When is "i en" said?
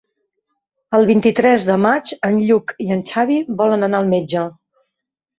2.85-3.03